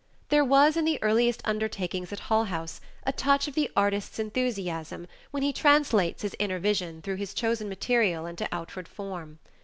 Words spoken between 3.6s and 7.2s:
artist's enthusiasm when he translates his inner vision through